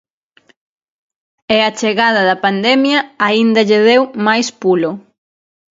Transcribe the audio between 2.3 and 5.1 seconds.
pandemia aínda lle deu máis pulo.